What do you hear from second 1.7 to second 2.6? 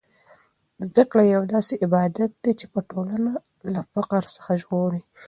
عبادت دی